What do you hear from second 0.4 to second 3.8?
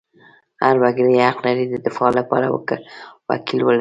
هر وګړی حق لري د دفاع لپاره وکیل ولري.